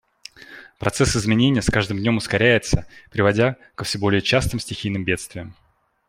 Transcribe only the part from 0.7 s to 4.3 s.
Процесс изменения с каждым днем ускоряется, приводя ко все более